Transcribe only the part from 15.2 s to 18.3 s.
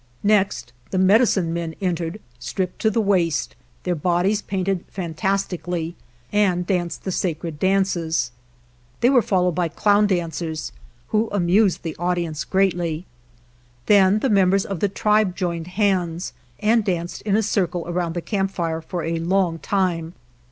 joined hands and danced in a circle around the